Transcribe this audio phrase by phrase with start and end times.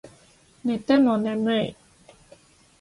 [0.63, 1.75] 寝ても眠い